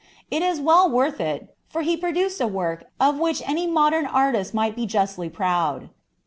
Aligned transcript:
It 0.31 0.41
is 0.41 0.59
well 0.59 0.89
worth 0.89 1.19
it, 1.21 1.55
for 1.69 1.83
he 1.83 1.95
produced 1.95 2.41
a 2.41 2.47
work 2.47 2.85
of 2.99 3.19
which 3.19 3.37
dern 3.39 4.07
artist 4.07 4.51
miffht 4.51 4.75
be 4.75 4.87
justly 4.87 5.29
proud. 5.29 5.91